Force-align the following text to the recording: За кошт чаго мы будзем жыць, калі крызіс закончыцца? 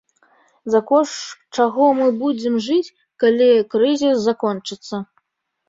За 0.75 0.79
кошт 0.91 1.17
чаго 1.57 1.85
мы 1.99 2.09
будзем 2.23 2.57
жыць, 2.69 2.93
калі 3.27 3.53
крызіс 3.77 4.17
закончыцца? 4.27 4.95